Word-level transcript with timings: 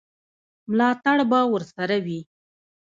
ملاتړ 0.71 1.17
به 1.29 1.39
ورسره 1.53 1.95
وي. 2.05 2.19